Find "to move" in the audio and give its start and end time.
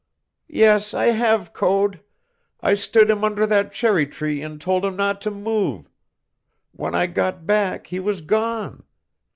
5.21-5.91